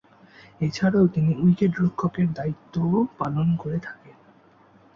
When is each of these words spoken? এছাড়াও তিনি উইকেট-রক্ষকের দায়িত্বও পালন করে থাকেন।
এছাড়াও 0.61 1.05
তিনি 1.07 1.31
উইকেট-রক্ষকের 1.35 2.27
দায়িত্বও 2.33 2.99
পালন 3.19 3.47
করে 3.55 3.77
থাকেন। 3.79 4.17